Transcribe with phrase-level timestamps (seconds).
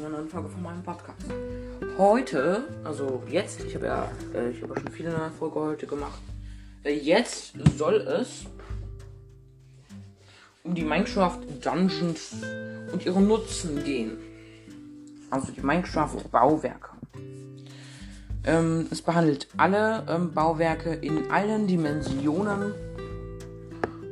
[0.00, 1.26] zu einer neuen Folge von meinem Podcast.
[1.98, 6.20] Heute, also jetzt, ich habe ja, äh, ich habe schon viele neue Folgen heute gemacht.
[6.84, 8.46] Äh, jetzt soll es
[10.62, 12.36] um die Minecraft Dungeons
[12.92, 14.16] und ihren Nutzen gehen.
[15.28, 16.90] Also die Minecraft Bauwerke.
[18.44, 22.72] Ähm, es behandelt alle ähm, Bauwerke in allen Dimensionen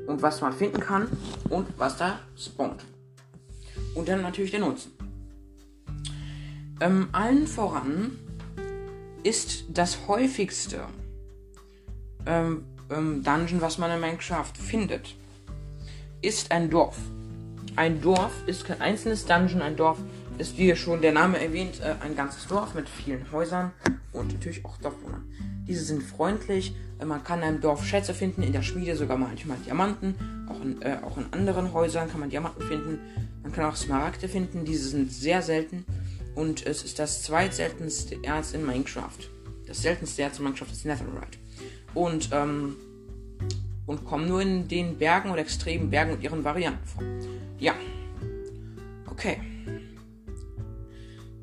[0.07, 1.09] und was man finden kann
[1.49, 2.85] und was da spawnt.
[3.95, 4.98] Und dann natürlich der Nutzen.
[6.81, 8.17] Ähm, allen voran
[9.25, 10.83] ist das häufigste
[12.25, 15.17] ähm, ähm, Dungeon, was man in Minecraft findet,
[16.23, 16.97] ist ein Dorf.
[17.75, 19.99] Ein Dorf ist kein einzelnes Dungeon, ein Dorf
[20.39, 23.73] ist, wie schon der Name erwähnt, äh, ein ganzes Dorf mit vielen Häusern
[24.13, 25.25] und natürlich auch Dorfbewohnern.
[25.67, 29.17] Diese sind freundlich, äh, man kann in einem Dorf Schätze finden, in der Schmiede sogar
[29.17, 30.15] manchmal Diamanten,
[30.49, 33.01] auch in, äh, auch in anderen Häusern kann man Diamanten finden,
[33.43, 35.85] man kann auch Smaragde finden, diese sind sehr selten
[36.39, 39.19] und es ist das zweitseltenste Erz in Minecraft.
[39.67, 41.37] Das seltenste Erz in Minecraft ist Netherite.
[41.95, 42.77] Und, ähm,
[43.87, 47.03] und kommen nur in den Bergen oder extremen Bergen und ihren Varianten vor.
[47.59, 47.75] Ja.
[49.11, 49.41] Okay.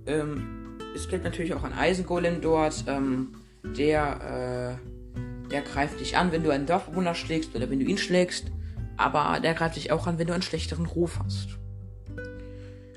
[0.05, 3.35] Ähm, es gibt natürlich auch einen Eisengolem dort, ähm,
[3.77, 7.97] der, äh, der greift dich an, wenn du einen Dorfbewohner schlägst oder wenn du ihn
[7.97, 8.45] schlägst,
[8.95, 11.59] aber der greift dich auch an, wenn du einen schlechteren Ruf hast.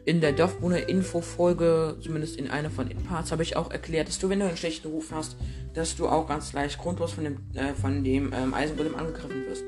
[0.08, 4.30] In der Dorfbewohner-Info-Folge, zumindest in einer von den Parts, habe ich auch erklärt, dass du,
[4.30, 5.36] wenn du einen schlechten Ruf hast,
[5.74, 9.64] dass du auch ganz leicht grundlos von dem, äh, dem ähm, Eisengolem angegriffen wirst.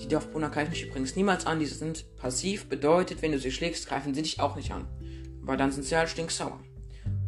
[0.00, 3.88] Die Dorfbewohner greifen dich übrigens niemals an, diese sind passiv, bedeutet, wenn du sie schlägst,
[3.88, 4.86] greifen sie dich auch nicht an.
[5.40, 6.60] Weil dann sind sie halt stinksauer.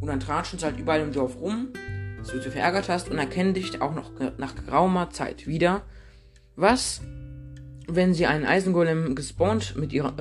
[0.01, 1.71] Und dann tratschen sie halt überall im Dorf rum,
[2.19, 5.83] dass du sie verärgert hast und erkennen dich auch noch nach geraumer Zeit wieder.
[6.55, 7.01] Was,
[7.87, 10.19] wenn sie einen Eisengolem gespawnt mit ihrer,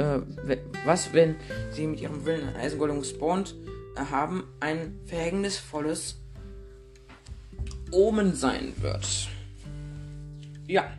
[0.48, 1.36] äh, was, wenn
[1.72, 3.56] sie mit ihrem Willen einen Eisengolem gespawnt
[3.96, 6.18] haben, ein verhängnisvolles
[7.92, 9.30] Omen sein wird.
[10.68, 10.92] Ja.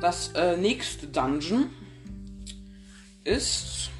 [0.00, 1.70] Das äh, nächste Dungeon
[3.24, 3.90] ist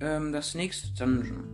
[0.00, 1.44] ähm, das nächste Dungeon.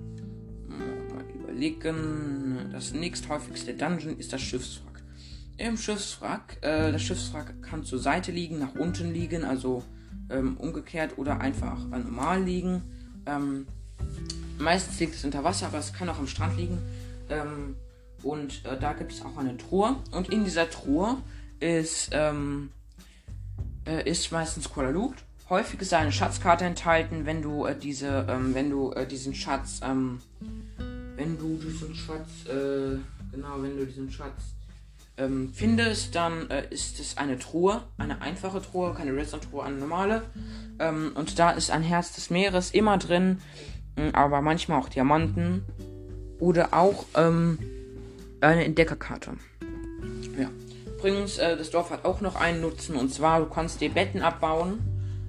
[0.68, 2.68] Mal überlegen.
[2.70, 4.87] Das nächsthäufigste Dungeon ist das Schiffswrack.
[5.58, 9.82] Im Schiffswrack, äh, das Schiffswrack kann zur Seite liegen, nach unten liegen, also
[10.30, 12.82] ähm, umgekehrt oder einfach normal liegen.
[13.26, 13.66] Ähm,
[14.58, 16.78] meistens liegt es unter Wasser, aber es kann auch am Strand liegen.
[17.28, 17.74] Ähm,
[18.22, 19.96] und äh, da gibt es auch eine Truhe.
[20.12, 21.16] Und in dieser Truhe
[21.58, 22.70] ist, ähm,
[23.84, 25.24] äh, ist meistens Kuala Luft.
[25.48, 29.80] Häufig ist eine Schatzkarte enthalten, wenn du äh, diese, ähm, wenn du äh, diesen Schatz,
[29.82, 30.20] ähm,
[31.16, 32.98] wenn du diesen Schatz, äh,
[33.32, 34.54] genau, wenn du diesen Schatz
[35.18, 40.22] ähm, findest, dann äh, ist es eine Truhe, eine einfache Truhe, keine Redstone-Truhe, eine normale.
[40.78, 43.40] Ähm, und da ist ein Herz des Meeres immer drin,
[44.12, 45.64] aber manchmal auch Diamanten
[46.38, 47.58] oder auch ähm,
[48.40, 49.32] eine Entdeckerkarte.
[50.38, 50.50] Ja.
[50.86, 54.22] Übrigens, äh, das Dorf hat auch noch einen Nutzen und zwar, du kannst dir Betten
[54.22, 54.78] abbauen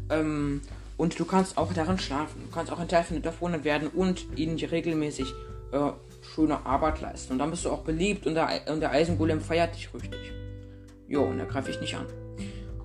[0.10, 0.62] ähm,
[0.98, 2.44] und du kannst auch darin schlafen.
[2.46, 5.34] Du kannst auch ein Teil von den Dorfwohnern werden und ihnen regelmäßig
[5.72, 5.92] äh,
[6.34, 7.34] schöne Arbeit leisten.
[7.34, 10.32] Und dann bist du auch beliebt und der, und der Eisengolem feiert dich richtig.
[11.08, 12.06] Jo, und da greife ich nicht an.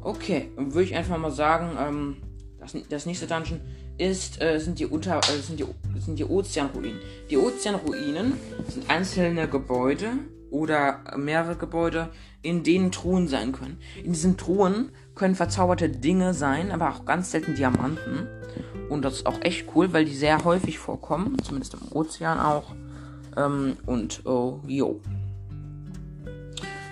[0.03, 2.17] Okay, dann würde ich einfach mal sagen, ähm,
[2.59, 3.61] das, das nächste Dungeon
[3.99, 5.67] ist, äh, sind, die Unter, äh, sind, die,
[6.01, 6.99] sind die Ozeanruinen.
[7.31, 8.35] Die Ozeanruinen
[8.69, 10.13] sind einzelne Gebäude
[10.51, 12.11] oder mehrere Gebäude,
[12.43, 13.79] in denen Truhen sein können.
[14.03, 18.29] In diesen Truhen können verzauberte Dinge sein, aber auch ganz selten Diamanten.
[18.89, 22.75] Und das ist auch echt cool, weil die sehr häufig vorkommen, zumindest im Ozean auch.
[23.37, 25.01] Ähm, und oh, jo.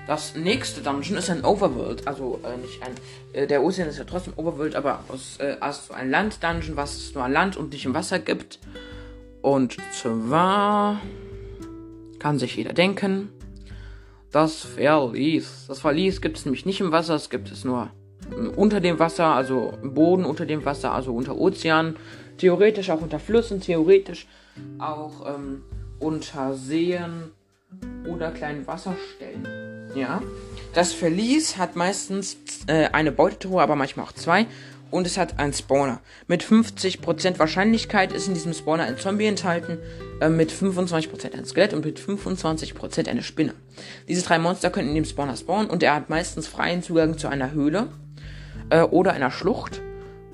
[0.07, 2.93] Das nächste Dungeon ist ein Overworld, also äh, nicht ein.
[3.33, 7.15] Äh, der Ozean ist ja trotzdem Overworld, aber aus, äh, also ein Land-Dungeon, was es
[7.15, 8.59] nur an Land und nicht im Wasser gibt.
[9.43, 11.01] Und zwar
[12.19, 13.29] kann sich jeder denken.
[14.31, 15.67] Das Verlies.
[15.69, 17.91] Das Verlies gibt es nämlich nicht im Wasser, es gibt es nur
[18.57, 21.97] unter dem Wasser, also im Boden unter dem Wasser, also unter Ozeanen.
[22.39, 24.27] Theoretisch auch unter Flüssen, theoretisch
[24.79, 25.63] auch ähm,
[26.03, 27.31] unter Seen
[28.07, 29.47] oder kleinen Wasserstellen.
[29.95, 30.23] Ja.
[30.75, 34.47] Das Verlies hat meistens äh, eine Beutetruhe, aber manchmal auch zwei.
[34.91, 36.01] Und es hat einen Spawner.
[36.27, 39.79] Mit 50% Wahrscheinlichkeit ist in diesem Spawner ein Zombie enthalten,
[40.21, 43.55] äh, mit 25% ein Skelett und mit 25% eine Spinne.
[44.07, 47.29] Diese drei Monster können in dem Spawner spawnen und er hat meistens freien Zugang zu
[47.29, 47.89] einer Höhle
[48.69, 49.81] äh, oder einer Schlucht.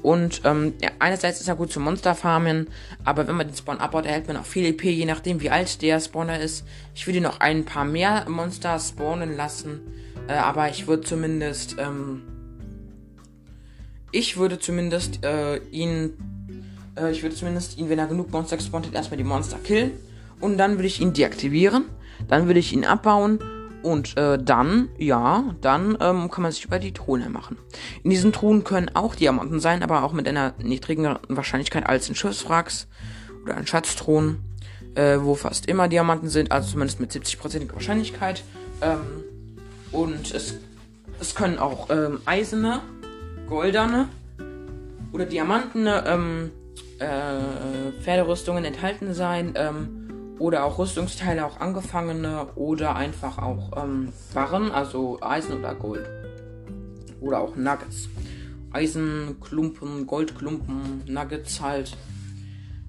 [0.03, 2.69] Und ähm, ja, einerseits ist er gut zum Monsterfarmen,
[3.05, 5.83] aber wenn man den Spawn abbaut, erhält man auch viel EP, je nachdem wie alt
[5.83, 6.65] der Spawner ist.
[6.95, 9.81] Ich würde noch ein paar mehr Monster spawnen lassen,
[10.29, 12.23] äh, aber ich würde zumindest, ähm,
[14.13, 16.15] ich würde zumindest äh, ihn
[16.99, 19.93] Äh, ich würde zumindest ihn, wenn er genug Monster gespawnt hat, erstmal die Monster killen.
[20.41, 21.85] Und dann würde ich ihn deaktivieren.
[22.29, 23.39] Dann würde ich ihn abbauen.
[23.83, 27.57] Und äh, dann, ja, dann ähm, kann man sich über die Truhen machen.
[28.03, 32.15] In diesen Truhen können auch Diamanten sein, aber auch mit einer niedrigeren Wahrscheinlichkeit als in
[32.15, 32.89] Schiffswracks
[33.45, 34.43] oder in Schatztruhen,
[34.95, 38.43] äh, wo fast immer Diamanten sind, also zumindest mit 70% Wahrscheinlichkeit.
[38.81, 38.99] Ähm,
[39.93, 40.55] und es,
[41.21, 42.81] es können auch ähm, eiserne,
[43.49, 44.09] goldene
[45.13, 46.51] oder diamantene ähm,
[46.99, 49.53] äh, Pferderüstungen enthalten sein.
[49.55, 49.98] Ähm,
[50.39, 56.09] oder auch Rüstungsteile, auch angefangene oder einfach auch ähm, Barren, also Eisen oder Gold.
[57.21, 58.09] Oder auch Nuggets.
[58.71, 61.97] Eisenklumpen, Goldklumpen, Nuggets halt.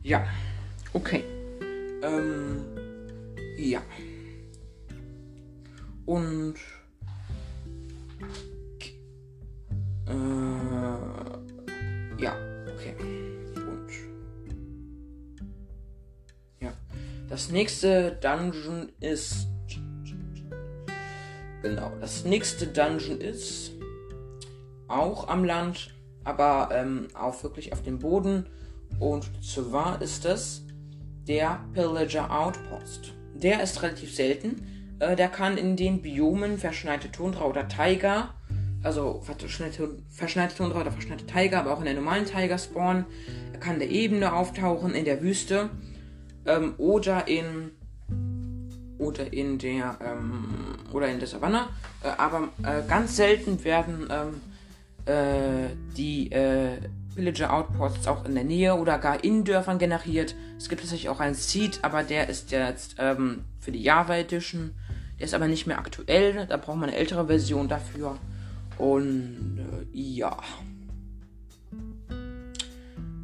[0.03, 0.25] Ja.
[0.93, 1.23] Okay.
[2.03, 2.63] Ähm,
[3.57, 3.81] ja.
[6.05, 6.55] Und
[10.07, 10.13] äh,
[12.21, 12.48] ja,
[17.29, 19.47] Das nächste Dungeon ist
[21.61, 21.91] genau.
[22.01, 23.73] Das nächste Dungeon ist
[24.87, 25.93] auch am Land,
[26.23, 28.47] aber ähm, auch wirklich auf dem Boden.
[28.99, 30.63] Und zwar ist es
[31.27, 33.13] der Pillager Outpost.
[33.35, 34.95] Der ist relativ selten.
[34.97, 38.33] Äh, der kann in den Biomen verschneite Tundra oder Tiger,
[38.81, 43.05] also verschneite, verschneite Tundra oder verschneite Tiger, aber auch in der normalen Tiger spawnen.
[43.53, 45.69] Er kann in der Ebene auftauchen, in der Wüste
[46.45, 47.71] ähm, oder in
[48.97, 50.45] oder in der ähm,
[50.91, 51.67] oder in der Savanne.
[52.03, 54.41] Äh, aber äh, ganz selten werden ähm,
[55.05, 56.77] äh, die äh,
[57.15, 60.35] Villager Outposts auch in der Nähe oder gar in Dörfern generiert.
[60.57, 64.71] Es gibt tatsächlich auch einen Seed, aber der ist jetzt ähm, für die Java Edition.
[65.17, 66.45] Der ist aber nicht mehr aktuell.
[66.47, 68.17] Da braucht man eine ältere Version dafür.
[68.77, 69.59] Und
[69.93, 70.37] äh, ja.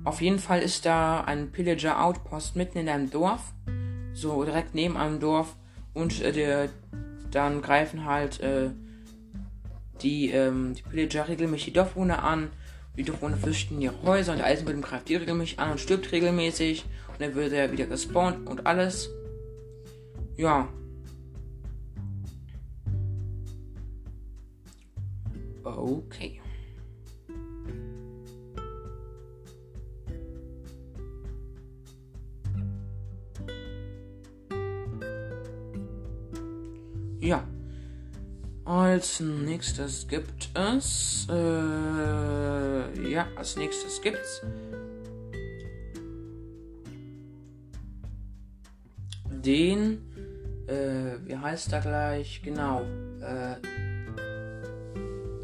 [0.05, 3.53] Auf jeden Fall ist da ein Pillager Outpost mitten in einem Dorf.
[4.13, 5.55] So direkt neben einem Dorf.
[5.93, 6.69] Und äh, der,
[7.31, 8.69] dann greifen halt äh,
[10.01, 12.51] die, ähm, die Pillager regelmäßig die Dorfbewohner an
[12.97, 16.85] die Drohne flüchten ihre Häuser und der Eisenbildung greift die regelmäßig an und stirbt regelmäßig.
[17.11, 19.09] Und dann wird er wieder gespawnt und alles.
[20.37, 20.69] Ja.
[25.63, 26.41] Okay.
[37.25, 37.44] Ja.
[38.66, 41.25] Als nächstes gibt es.
[41.27, 44.44] Äh, ja, als nächstes gibt's.
[49.27, 50.01] Den.
[50.68, 52.42] Äh, wie heißt er gleich?
[52.44, 52.83] Genau.
[53.22, 53.54] Äh,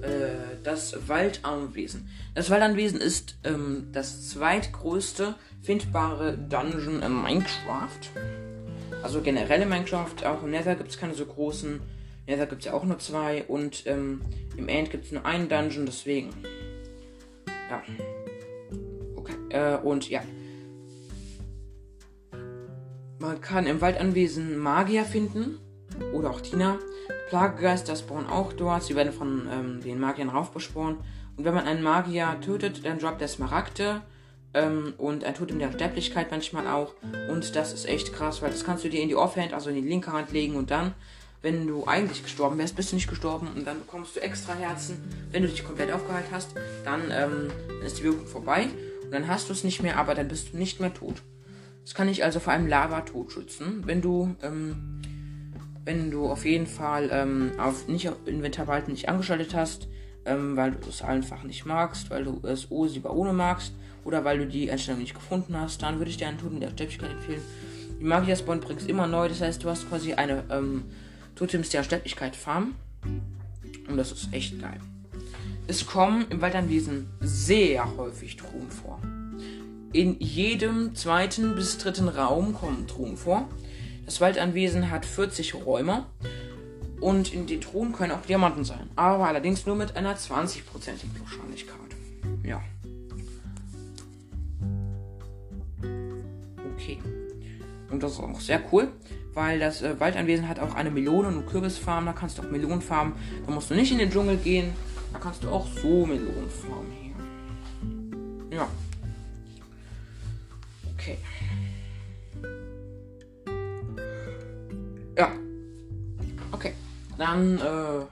[0.05, 2.09] äh, das Waldanwesen.
[2.35, 5.33] Das Waldanwesen ist ähm, das zweitgrößte
[5.63, 7.99] findbare Dungeon in Minecraft.
[9.03, 11.81] Also generell in Minecraft, auch im Nether gibt es keine so großen
[12.27, 14.21] Nether gibt es ja auch nur zwei und ähm,
[14.55, 16.29] im End gibt es nur einen Dungeon, deswegen.
[17.69, 17.81] Ja.
[19.15, 20.21] Okay, äh, und ja.
[23.19, 25.59] Man kann im Waldanwesen Magier finden.
[26.13, 26.79] Oder auch Tina.
[27.29, 28.83] Plagegeister spawnen auch dort.
[28.83, 30.97] Sie werden von ähm, den Magiern raufbesporen.
[31.37, 34.01] Und wenn man einen Magier tötet, dann droppt er Smaragde.
[34.53, 36.93] Ähm, und tut ihm der Sterblichkeit manchmal auch.
[37.29, 39.75] Und das ist echt krass, weil das kannst du dir in die Offhand, also in
[39.75, 40.93] die linke Hand legen und dann
[41.41, 45.01] wenn du eigentlich gestorben wärst, bist du nicht gestorben und dann bekommst du extra Herzen.
[45.31, 46.53] Wenn du dich komplett aufgeheilt hast,
[46.85, 47.51] dann, ähm,
[47.83, 48.67] ist die Wirkung vorbei
[49.03, 51.23] und dann hast du es nicht mehr, aber dann bist du nicht mehr tot.
[51.83, 55.01] Das kann dich also vor allem Lava-Tod schützen, wenn du, ähm,
[55.83, 59.87] wenn du auf jeden Fall ähm, auf nicht auf Inventarwalten nicht angeschaltet hast,
[60.25, 64.39] ähm, weil du es einfach nicht magst, weil du es OSI ohne magst oder weil
[64.39, 67.41] du die Einstellung nicht gefunden hast, dann würde ich dir einen mit der Steppigkeit empfehlen.
[67.99, 70.83] Die Magier-Spawn bringst immer neu, das heißt, du hast quasi eine ähm,
[71.35, 72.75] Totems der Sterblichkeit farmen.
[73.87, 74.79] Und das ist echt geil.
[75.67, 78.99] Es kommen im Waldernwesen sehr häufig Truhen vor.
[79.93, 83.49] In jedem zweiten bis dritten Raum kommen Truhen vor.
[84.05, 86.05] Das Waldanwesen hat 40 Räume.
[87.01, 88.89] Und in den Truhen können auch Diamanten sein.
[88.95, 91.75] Aber allerdings nur mit einer 20%igen Wahrscheinlichkeit.
[92.43, 92.61] Ja.
[96.81, 96.97] Okay.
[97.89, 98.91] Und das ist auch sehr cool
[99.33, 102.05] weil das äh, Waldanwesen hat auch eine Melonen- und Kürbisfarm.
[102.05, 103.13] Da kannst du auch Melonen farmen.
[103.45, 104.73] Da musst du nicht in den Dschungel gehen.
[105.13, 106.91] Da kannst du auch so Melonen farmen
[108.49, 108.57] hier.
[108.57, 108.67] Ja.
[110.93, 111.17] Okay.
[115.17, 115.31] Ja.
[116.51, 116.73] Okay.
[117.17, 118.05] Dann, äh.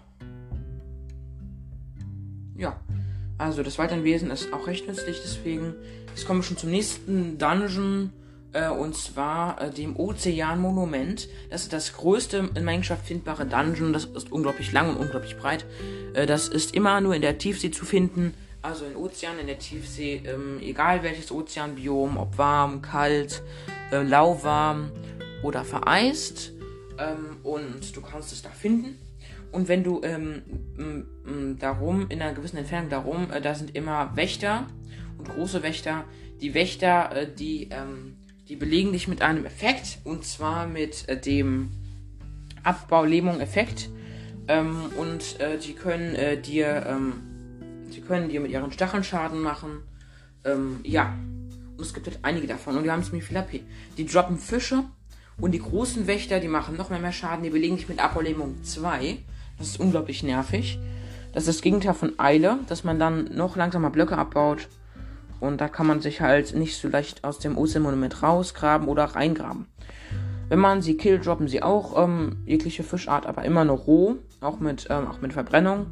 [2.61, 2.79] Ja.
[3.37, 5.73] Also das Waldernwesen ist auch recht nützlich, deswegen.
[6.09, 8.11] Jetzt kommen wir schon zum nächsten Dungeon.
[8.53, 11.29] Äh, und zwar äh, dem Ozeanmonument.
[11.49, 13.93] Das ist das größte in Minecraft findbare Dungeon.
[13.93, 15.65] Das ist unglaublich lang und unglaublich breit.
[16.13, 18.33] Äh, das ist immer nur in der Tiefsee zu finden.
[18.61, 23.41] Also in Ozean, in der Tiefsee, ähm, egal welches Ozeanbiom, ob warm, kalt,
[23.91, 24.91] äh, lauwarm
[25.43, 26.51] oder vereist.
[26.97, 28.99] Ähm, und du kannst es da finden.
[29.51, 30.43] Und wenn du ähm,
[31.59, 34.67] darum, in einer gewissen Entfernung darum, äh, da sind immer Wächter
[35.17, 36.03] und große Wächter.
[36.41, 38.17] Die Wächter, äh, die, ähm,
[38.49, 39.99] die belegen dich mit einem Effekt.
[40.03, 41.69] Und zwar mit äh, dem
[42.63, 43.89] Abbau-Lähmung-Effekt.
[44.47, 47.13] Ähm, und äh, die können äh, dir, ähm,
[47.91, 49.83] sie können dir mit ihren Stacheln Schaden machen.
[50.43, 51.13] Ähm, ja.
[51.77, 52.75] Und es gibt halt einige davon.
[52.75, 53.61] Und die haben ziemlich viel AP.
[53.97, 54.83] Die droppen Fische.
[55.39, 57.43] Und die großen Wächter, die machen noch mehr, mehr Schaden.
[57.43, 59.19] Die belegen dich mit Abbau-Lähmung 2.
[59.59, 60.79] Das ist unglaublich nervig.
[61.33, 64.67] Das ist das Gegenteil von Eile, dass man dann noch langsamer Blöcke abbaut.
[65.39, 69.67] Und da kann man sich halt nicht so leicht aus dem Ozeanmonument rausgraben oder reingraben.
[70.49, 74.59] Wenn man sie killt, droppen sie auch ähm, jegliche Fischart, aber immer nur roh, auch
[74.59, 75.87] mit, ähm, auch mit Verbrennung.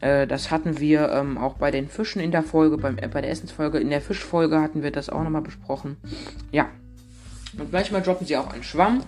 [0.00, 3.22] Äh, das hatten wir ähm, auch bei den Fischen in der Folge, beim, äh, bei
[3.22, 3.78] der Essensfolge.
[3.78, 5.96] In der Fischfolge hatten wir das auch nochmal besprochen.
[6.52, 6.68] Ja.
[7.58, 9.02] Und manchmal droppen sie auch einen Schwamm,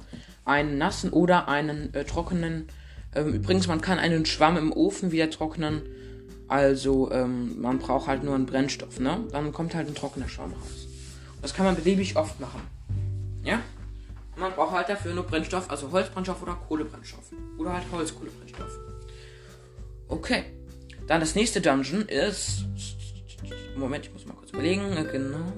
[0.47, 2.69] einen nassen oder einen äh, trockenen
[3.15, 5.83] ähm, übrigens, man kann einen Schwamm im Ofen wieder trocknen.
[6.49, 9.25] Also, ähm, man braucht halt nur einen Brennstoff, ne?
[9.31, 10.89] Dann kommt halt ein trockener Schwamm raus.
[11.43, 12.63] Das kann man beliebig oft machen.
[13.45, 13.61] Ja?
[14.37, 17.33] Man braucht halt dafür nur Brennstoff, also Holzbrennstoff oder Kohlebrennstoff.
[17.59, 18.79] Oder halt Holzkohlebrennstoff.
[20.09, 20.45] Okay.
[21.07, 22.65] Dann das nächste Dungeon ist.
[23.77, 24.95] Moment, ich muss mal kurz überlegen.
[25.11, 25.53] Genau.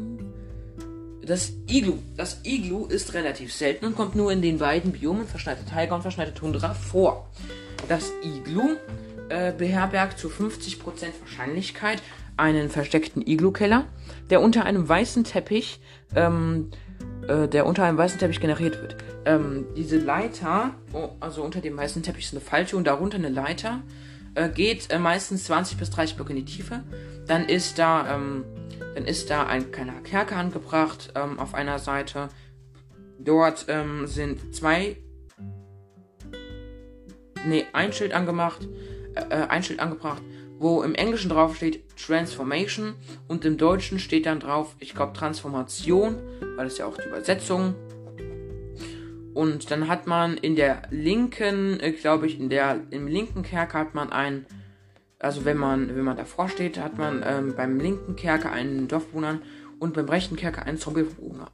[1.25, 1.99] Das Iglu.
[2.17, 6.03] Das Iglu ist relativ selten und kommt nur in den beiden Biomen verschneite Taiga und
[6.03, 7.31] verschneite Tundra vor.
[7.89, 8.77] Das Iglu
[9.31, 10.81] äh, beherbergt zu 50%
[11.21, 12.03] Wahrscheinlichkeit
[12.37, 13.87] einen versteckten Iglu-Keller,
[14.31, 15.81] der unter einem weißen Teppich,
[16.15, 16.71] ähm,
[17.27, 18.97] äh, der unter einem weißen Teppich generiert wird.
[19.25, 23.29] Ähm, diese Leiter, oh, also unter dem weißen Teppich ist eine Falte und darunter eine
[23.29, 23.83] Leiter,
[24.35, 26.83] äh, geht äh, meistens 20 bis 30 Blöcke in die Tiefe.
[27.27, 28.45] Dann ist da ähm,
[28.95, 32.29] dann ist da ein kleiner Kerker angebracht ähm, auf einer Seite.
[33.19, 34.97] Dort ähm, sind zwei.
[37.47, 38.69] Nee, ein Schild angemacht.
[39.15, 40.23] Äh, äh, ein Schild angebracht,
[40.59, 42.95] wo im Englischen drauf steht Transformation
[43.29, 46.19] und im Deutschen steht dann drauf, ich glaube, Transformation,
[46.57, 47.75] weil das ja auch die Übersetzung.
[49.33, 53.79] Und dann hat man in der linken, äh, glaube ich, in der im linken Kerker
[53.79, 54.47] hat man ein
[55.21, 59.39] also wenn man, wenn man davor steht, hat man ähm, beim linken Kerker einen Dorfbewohner
[59.79, 61.51] und beim rechten Kerker einen Zombiebewohner.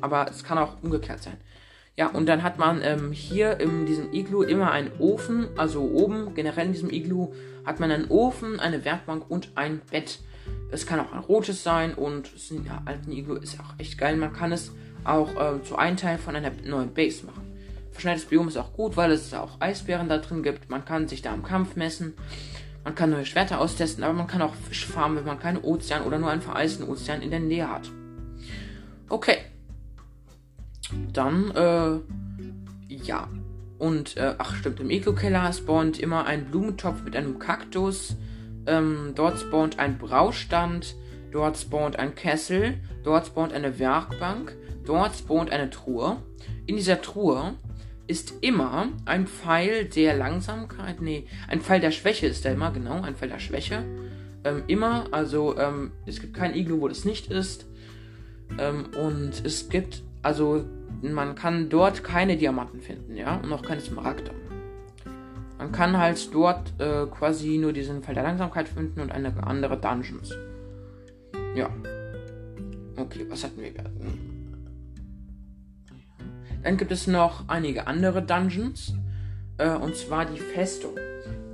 [0.00, 1.36] Aber es kann auch umgekehrt sein.
[1.98, 6.32] Ja, und dann hat man ähm, hier in diesem Iglu immer einen Ofen, also oben
[6.32, 7.32] generell in diesem Iglu
[7.66, 10.20] hat man einen Ofen, eine Werkbank und ein Bett.
[10.70, 13.98] Es kann auch ein rotes sein und es in der alten Iglu ist auch echt
[13.98, 14.16] geil.
[14.16, 14.70] Man kann es
[15.02, 17.42] auch äh, zu einem Teil von einer neuen Base machen.
[17.90, 20.70] Verschneites Biom ist auch gut, weil es auch Eisbären da drin gibt.
[20.70, 22.14] Man kann sich da im Kampf messen.
[22.84, 26.04] Man kann neue Schwerter austesten, aber man kann auch Fisch farmen, wenn man keinen Ozean
[26.04, 27.90] oder nur einen vereisten Ozean in der Nähe hat.
[31.18, 33.28] Dann, äh, ja.
[33.76, 38.14] Und, äh, ach stimmt, im Eco-Keller spawnt immer ein Blumentopf mit einem Kaktus.
[38.66, 40.94] Ähm, dort spawnt ein Braustand.
[41.32, 42.74] Dort spawnt ein Kessel.
[43.02, 44.54] Dort spawnt eine Werkbank.
[44.86, 46.18] Dort spawnt eine Truhe.
[46.66, 47.54] In dieser Truhe
[48.06, 53.02] ist immer ein Pfeil der Langsamkeit, nee, ein Pfeil der Schwäche ist da immer, genau,
[53.02, 53.82] ein Pfeil der Schwäche.
[54.44, 57.66] Ähm, immer, also ähm, es gibt kein Iglu, wo das nicht ist.
[58.58, 60.64] Ähm, und es gibt, also
[61.02, 64.32] man kann dort keine Diamanten finden, ja, und auch keine Smaragde.
[65.58, 69.76] Man kann halt dort äh, quasi nur diesen Pfeil der Langsamkeit finden und eine andere
[69.76, 70.32] Dungeons.
[71.54, 71.68] Ja.
[72.96, 73.72] Okay, was hatten wir?
[76.62, 78.94] Dann gibt es noch einige andere Dungeons.
[79.58, 80.94] Äh, und zwar die Festung.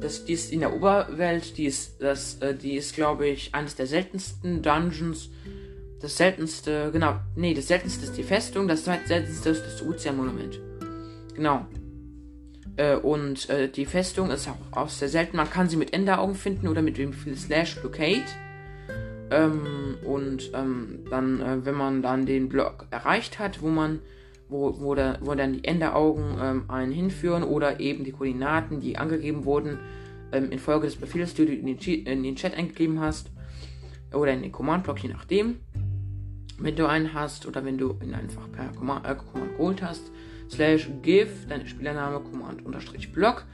[0.00, 1.56] Das, die ist in der Oberwelt.
[1.56, 5.30] Die ist, das, äh, die ist, glaube ich, eines der seltensten Dungeons.
[6.04, 8.68] Das seltenste, genau, nee, das seltenste ist die Festung.
[8.68, 10.61] Das seltenste ist das Ozeanmonument.
[11.34, 11.64] Genau.
[12.76, 15.38] Äh, und äh, die Festung ist auch, auch sehr selten.
[15.38, 18.26] Man kann sie mit Enderaugen finden oder mit dem Slash Blockade.
[19.30, 24.00] Ähm, und ähm, dann, äh, wenn man dann den Block erreicht hat, wo man
[24.50, 28.99] wo, wo, da, wo dann die Enderaugen ähm, einen hinführen oder eben die Koordinaten, die
[28.99, 29.78] angegeben wurden,
[30.32, 33.30] ähm, infolge des Befehls, die du in den, Chat eingegeben hast
[34.12, 35.61] oder in den Command-Block, je nachdem.
[36.58, 40.11] Wenn du einen hast oder wenn du ihn einfach per Command, äh, Command geholt hast,
[40.50, 43.44] slash give, dein Spielername, Command unterstrich Block,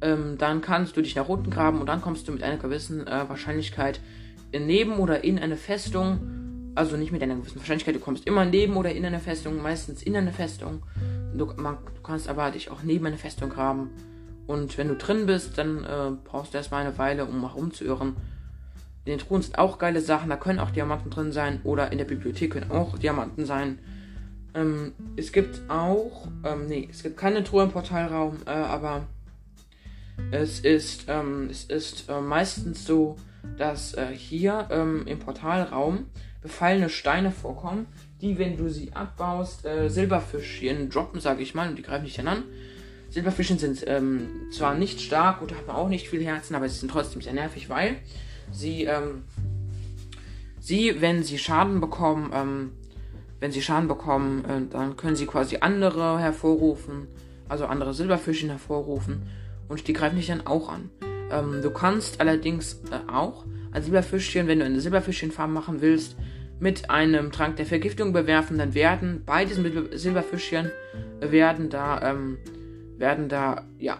[0.00, 3.06] ähm, dann kannst du dich nach unten graben und dann kommst du mit einer gewissen
[3.06, 4.00] äh, Wahrscheinlichkeit
[4.52, 6.72] neben oder in eine Festung.
[6.74, 10.02] Also nicht mit einer gewissen Wahrscheinlichkeit, du kommst immer neben oder in eine Festung, meistens
[10.02, 10.82] in eine Festung.
[11.34, 13.90] Du, man, du kannst aber dich auch neben eine Festung graben.
[14.46, 18.16] Und wenn du drin bist, dann äh, brauchst du erstmal eine Weile, um herumzuirren.
[19.06, 21.60] In den Truhen sind auch geile Sachen, da können auch Diamanten drin sein.
[21.62, 23.78] Oder in der Bibliothek können auch Diamanten sein.
[24.52, 29.06] Ähm, es gibt auch, ähm, nee, es gibt keine Truhe im Portalraum, äh, aber
[30.32, 33.16] es ist, ähm, es ist äh, meistens so,
[33.56, 36.06] dass äh, hier ähm, im Portalraum
[36.42, 37.86] befallene Steine vorkommen,
[38.20, 42.16] die, wenn du sie abbaust, äh, Silberfischchen droppen, sage ich mal, und die greifen dich
[42.16, 42.42] dann an.
[43.10, 46.90] Silberfischchen sind ähm, zwar nicht stark und haben auch nicht viel Herzen, aber sie sind
[46.90, 47.98] trotzdem sehr nervig, weil
[48.52, 49.24] sie, ähm,
[50.60, 52.70] sie, wenn sie Schaden bekommen, ähm,
[53.40, 57.06] wenn sie Schaden bekommen, äh, dann können sie quasi andere hervorrufen,
[57.48, 59.22] also andere Silberfischchen hervorrufen
[59.68, 60.90] und die greifen dich dann auch an.
[61.30, 66.16] Ähm, du kannst allerdings äh, auch ein Silberfischchen, wenn du eine Silberfischchenfarm machen willst,
[66.58, 70.70] mit einem Trank der Vergiftung bewerfen, dann werden bei diesen Silberfischchen
[71.20, 72.38] werden da, ähm,
[72.96, 73.98] werden da, ja,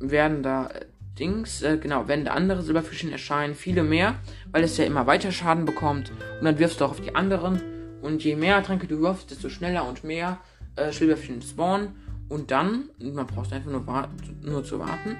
[0.00, 0.86] werden da äh,
[1.18, 4.16] Dings, äh, genau, wenn andere Silberfischchen erscheinen, viele mehr,
[4.52, 7.60] weil es ja immer weiter Schaden bekommt und dann wirfst du auch auf die anderen
[8.02, 10.38] und je mehr Tränke du wirfst, desto schneller und mehr
[10.76, 11.96] äh, Silberfischchen spawnen
[12.28, 14.08] und dann, man braucht einfach nur,
[14.42, 15.16] nur zu warten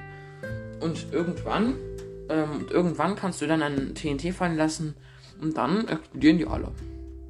[0.81, 1.75] und irgendwann,
[2.29, 4.95] ähm, irgendwann kannst du dann einen TNT fallen lassen
[5.41, 6.73] und dann explodieren die alle.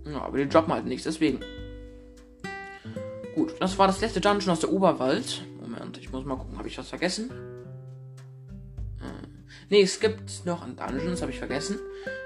[0.04, 1.40] Ja, aber die droppen halt nichts, deswegen.
[3.34, 5.44] Gut, das war das letzte Dungeon aus der Oberwald.
[5.60, 7.30] Moment, ich muss mal gucken, habe ich was vergessen?
[9.70, 11.78] Ne, es gibt noch ein Dungeon, das habe ich vergessen.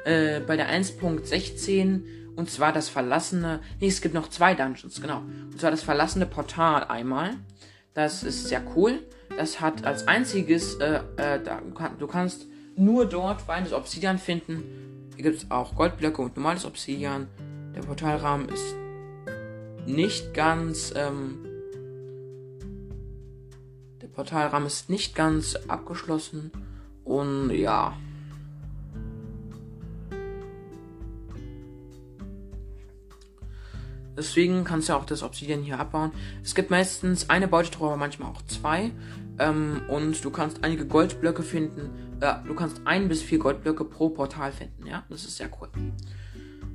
[0.05, 2.03] Äh, bei der 1.16
[2.37, 3.61] und zwar das verlassene.
[3.81, 5.19] Ne, es gibt noch zwei Dungeons, genau.
[5.19, 7.35] Und zwar das verlassene Portal einmal.
[7.95, 9.01] Das ist sehr cool.
[9.37, 11.41] Das hat als einziges, äh, äh,
[11.99, 12.47] du kannst
[12.77, 15.11] nur dort feines Obsidian finden.
[15.17, 17.28] Hier gibt es auch Goldblöcke und normales Obsidian.
[17.75, 18.75] Der Portalrahmen ist
[19.87, 21.45] nicht ganz, ähm,
[24.00, 26.52] der Portalrahmen ist nicht ganz abgeschlossen.
[27.04, 27.97] Und ja.
[34.17, 36.12] Deswegen kannst du auch das Obsidian hier abbauen.
[36.45, 38.91] Es gibt meistens eine Beutetruhe, aber manchmal auch zwei.
[39.38, 41.91] Ähm, und du kannst einige Goldblöcke finden.
[42.21, 44.86] Äh, du kannst ein bis vier Goldblöcke pro Portal finden.
[44.86, 45.69] Ja, das ist sehr cool.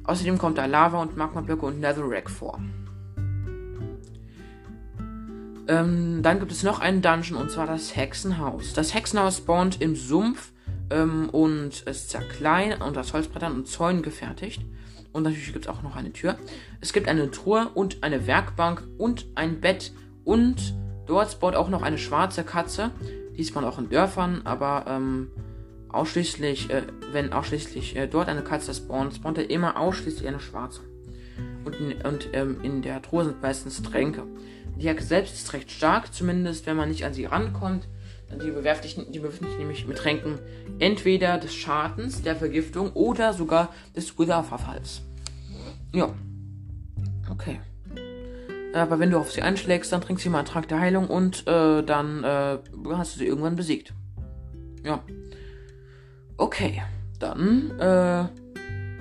[0.04, 2.60] Außerdem kommt da Lava und Magmablöcke und Netherrack vor.
[5.68, 8.74] Ähm, dann gibt es noch einen Dungeon und zwar das Hexenhaus.
[8.74, 10.52] Das Hexenhaus spawnt im Sumpf
[10.90, 14.62] ähm, und ist sehr klein und aus Holzbrettern und Zäunen gefertigt.
[15.12, 16.38] Und natürlich gibt es auch noch eine Tür.
[16.80, 19.92] Es gibt eine Truhe und eine Werkbank und ein Bett.
[20.24, 20.76] Und
[21.06, 22.92] dort spawnt auch noch eine schwarze Katze.
[23.36, 25.32] Die spawnt auch in Dörfern, aber ähm,
[25.90, 30.82] ausschließlich, äh, wenn ausschließlich äh, dort eine Katze spawnt, spawnt er immer ausschließlich eine schwarze.
[31.66, 31.76] Und,
[32.06, 34.24] und ähm, in der Truhe sind meistens Tränke.
[34.80, 37.88] Die Hexe selbst ist recht stark, zumindest wenn man nicht an sie rankommt.
[38.32, 40.38] Die bewerft dich, die bewerft dich nämlich mit Tränken
[40.80, 45.02] entweder des Schadens, der Vergiftung oder sogar des Wither-Verfalls.
[45.94, 46.14] Ja.
[47.32, 47.60] Okay.
[48.74, 51.48] Aber wenn du auf sie einschlägst, dann trinkst du mal einen Trank der Heilung und
[51.48, 52.58] äh, dann äh,
[52.92, 53.94] hast du sie irgendwann besiegt.
[54.84, 55.02] Ja.
[56.36, 56.84] Okay.
[57.20, 58.26] Dann, äh,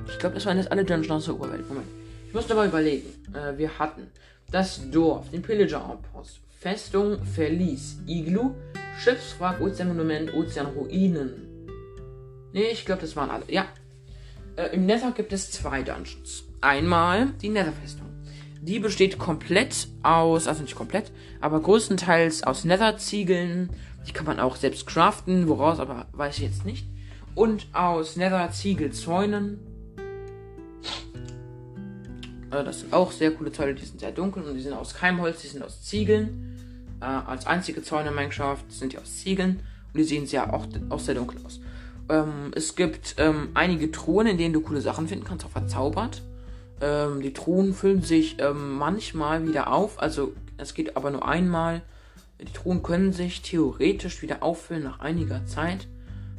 [0.09, 1.69] ich glaube, das waren jetzt alle Dungeons aus der Oberwelt.
[1.69, 1.87] Moment.
[2.29, 3.09] Ich muss aber überlegen.
[3.35, 4.07] Äh, wir hatten
[4.51, 8.53] das Dorf, den Pillager Outpost, Festung, Verlies, Iglu,
[8.99, 11.47] Schiffswrack, Ozeanmonument, Ozeanruinen.
[12.53, 13.45] Nee, ich glaube, das waren alle.
[13.49, 13.67] Ja.
[14.57, 16.45] Äh, Im Nether gibt es zwei Dungeons.
[16.61, 18.07] Einmal die Nether-Festung.
[18.63, 23.71] Die besteht komplett aus, also nicht komplett, aber größtenteils aus Nether-Ziegeln.
[24.09, 26.87] Die kann man auch selbst craften, woraus aber weiß ich jetzt nicht.
[27.35, 29.59] Und aus Nether-Ziegelzäunen.
[32.51, 34.95] Äh, das sind auch sehr coole Zäune, die sind sehr dunkel und die sind aus
[34.95, 36.57] Keimholz, die sind aus Ziegeln.
[37.01, 39.61] Äh, als einzige Zäune in Minecraft sind die aus Ziegeln
[39.93, 41.61] und die sehen sehr auch, auch sehr dunkel aus.
[42.09, 46.23] Ähm, es gibt ähm, einige Truhen, in denen du coole Sachen finden kannst, auch verzaubert.
[46.81, 51.83] Ähm, die Truhen füllen sich ähm, manchmal wieder auf, also es geht aber nur einmal.
[52.41, 55.89] Die Truhen können sich theoretisch wieder auffüllen nach einiger Zeit.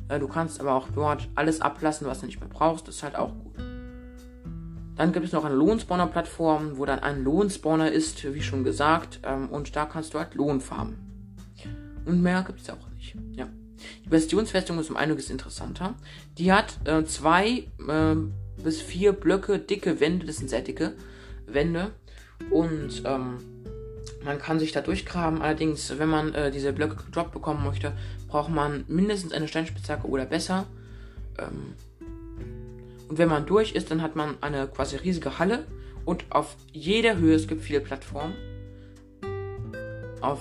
[0.10, 2.88] Äh, du kannst aber auch dort alles ablassen, was du nicht mehr brauchst.
[2.88, 3.67] Ist halt auch gut.
[4.98, 9.20] Dann gibt es noch eine Lohnspawner-Plattform, wo dann ein Lohnspawner ist, wie schon gesagt.
[9.24, 10.98] Ähm, und da kannst du halt Lohn farmen.
[12.06, 13.16] Und mehr gibt es auch nicht.
[13.36, 13.48] Ja.
[14.06, 15.94] Die Bastionsfestung ist um einiges interessanter.
[16.38, 18.16] Die hat äh, zwei äh,
[18.64, 20.94] bis vier Blöcke dicke Wände, das sind sehr dicke
[21.46, 21.92] Wände.
[22.50, 23.38] Und ähm,
[24.24, 25.42] Man kann sich da durchgraben.
[25.42, 27.94] Allerdings, wenn man äh, diese Blöcke gedroppt bekommen möchte,
[28.28, 30.66] braucht man mindestens eine Steinspitzhacke oder besser.
[31.38, 31.76] Ähm,
[33.08, 35.66] und wenn man durch ist, dann hat man eine quasi riesige Halle.
[36.06, 38.34] Und auf jeder Höhe, es gibt viele Plattformen.
[40.22, 40.40] Auf,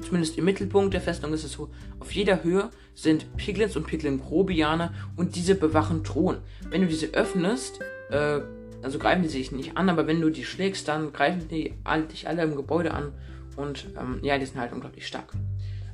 [0.00, 4.92] zumindest im Mittelpunkt der Festung ist es so, auf jeder Höhe sind Piglins und Piglin-Grobianer
[5.16, 6.38] und diese bewachen Thron.
[6.70, 8.40] Wenn du diese öffnest, äh,
[8.82, 11.74] also greifen die sich nicht an, aber wenn du die schlägst, dann greifen die
[12.10, 13.12] dich alle im Gebäude an
[13.56, 15.32] und ähm, ja, die sind halt unglaublich stark.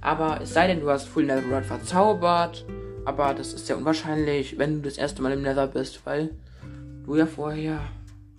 [0.00, 2.64] Aber es sei denn, du hast Full Netherite verzaubert,
[3.08, 6.28] aber das ist sehr unwahrscheinlich, wenn du das erste Mal im Nether bist, weil
[7.06, 7.80] du ja vorher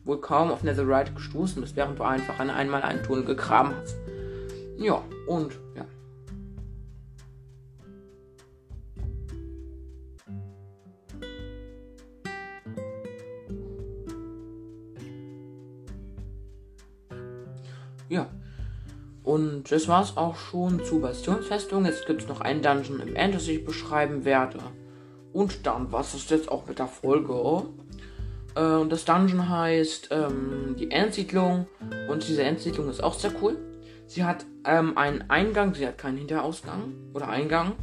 [0.03, 3.95] wohl kaum auf Netherite gestoßen bist, während du einfach an einmal einen Tunnel gegraben hast.
[4.77, 5.81] Ja, und ja.
[5.81, 5.98] Ja.
[19.29, 21.85] Und das war's auch schon zu Bastionsfestung.
[21.85, 24.57] Jetzt gibt es noch einen Dungeon im End, das ich beschreiben werde.
[25.33, 27.67] Und dann war es jetzt auch mit der Folge.
[28.55, 31.67] Äh, und das Dungeon heißt ähm, die Endsiedlung.
[32.09, 33.55] Und diese Endsiedlung ist auch sehr cool.
[34.07, 37.73] Sie hat ähm, einen Eingang, sie hat keinen Hinterausgang oder Eingang.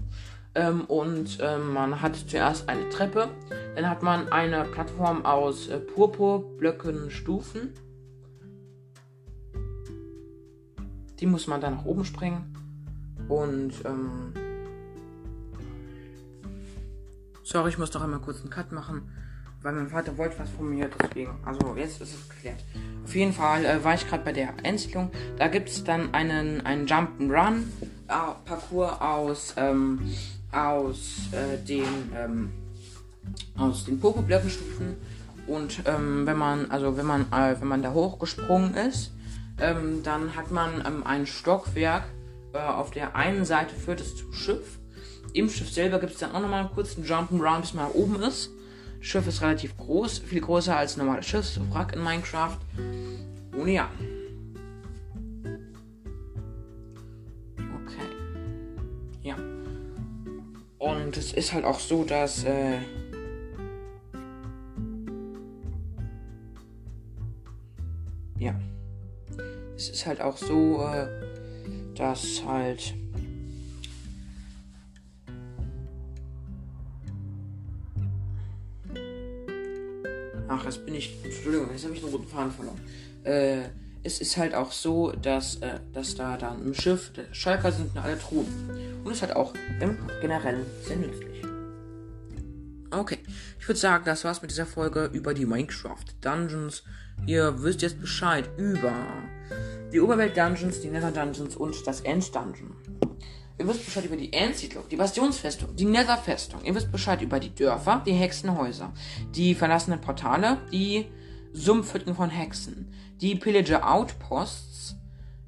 [0.57, 3.29] Ähm, und ähm, man hat zuerst eine Treppe.
[3.77, 7.73] Dann hat man eine Plattform aus äh, Purpurblöcken, Stufen
[11.21, 12.53] Die muss man dann nach oben springen.
[13.29, 14.33] Und, ähm.
[17.43, 19.03] Sorry, ich muss doch einmal kurz einen Cut machen.
[19.63, 21.33] Weil mein Vater wollte was von mir, deswegen.
[21.45, 22.63] Also, jetzt ist es geklärt.
[23.05, 25.11] Auf jeden Fall äh, war ich gerade bei der Endsiedlung.
[25.39, 29.99] Da gibt es dann einen, einen Jump'n'Run-Parcours äh, aus, ähm,
[30.53, 32.53] aus äh, den, ähm,
[33.57, 34.95] aus den Pokeblöckenstufen.
[35.47, 39.13] Und ähm, wenn man, also wenn man, äh, wenn man da hochgesprungen ist,
[39.61, 42.05] ähm, dann hat man ähm, ein Stockwerk.
[42.53, 44.79] Äh, auf der einen Seite führt es zum Schiff.
[45.33, 48.51] Im Schiff selber gibt es dann auch nochmal einen kurzen Jump'n'Run, bis man oben ist.
[48.99, 52.59] Das Schiff ist relativ groß, viel größer als ein normales Schiffswrack in Minecraft.
[53.57, 53.89] Und ja.
[57.85, 58.09] Okay.
[59.23, 59.37] Ja.
[60.79, 62.45] Und es ist halt auch so, dass.
[62.45, 62.79] Äh,
[69.77, 71.07] es ist halt auch so, äh,
[71.95, 72.95] dass halt.
[80.49, 81.23] Ach, jetzt bin ich.
[81.23, 82.81] Entschuldigung, jetzt habe ich einen roten Faden verloren.
[83.25, 83.69] Äh,
[84.03, 88.19] es ist halt auch so, dass, äh, dass da dann im Schiff, Schalker sind alle
[88.19, 88.47] Truhen.
[89.05, 91.43] Und es ist halt auch im Generellen sehr nützlich.
[92.91, 93.19] Okay,
[93.59, 96.85] ich würde sagen, das war's mit dieser Folge über die Minecraft Dungeons.
[97.27, 98.95] Ihr wisst jetzt Bescheid über
[99.97, 102.71] die Oberwelt-Dungeons, die Nether-Dungeons und das End-Dungeon.
[103.59, 106.63] Ihr wisst Bescheid über die Endsiedlung, die Bastionsfestung, die Nether-Festung.
[106.65, 108.93] Ihr wisst Bescheid über die Dörfer, die Hexenhäuser,
[109.35, 111.07] die verlassenen Portale, die
[111.55, 114.97] Sumpfhütten von Hexen, die Pillager Outposts,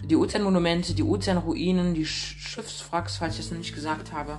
[0.02, 4.38] die Ozeanmonumente, die Ozeanruinen, die Schiffswracks, falls ich es noch nicht gesagt habe,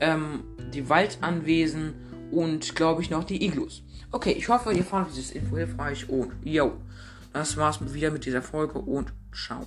[0.00, 1.94] ähm, die Waldanwesen
[2.30, 3.84] und, glaube ich, noch die Iglus.
[4.12, 6.72] Okay, ich hoffe, ihr fandet dieses Info hilfreich und yo,
[7.32, 9.66] das war's wieder mit dieser Folge und ciao.